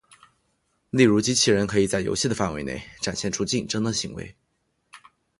[0.89, 4.35] 例如机器人可以在游戏的范围内展现出竞争的行为。